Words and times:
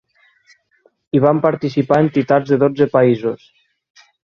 Hi 1.17 1.21
van 1.25 1.41
participar 1.43 2.01
entitats 2.05 2.55
de 2.55 2.61
dotze 2.65 2.91
països. 2.99 3.49